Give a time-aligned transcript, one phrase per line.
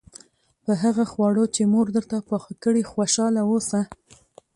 [0.63, 3.81] په هغه خواړو چې مور درته پاخه کړي خوشاله اوسه.